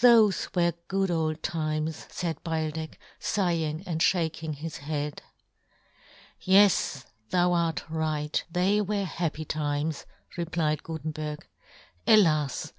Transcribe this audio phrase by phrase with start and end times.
[0.00, 5.22] thofe were good old times," faid Beildech, fighing and fhaking his head."
[6.40, 10.04] Yes, thou art right; they were" happy times,"
[10.36, 11.46] replied Gutenberg."
[12.08, 12.72] Alas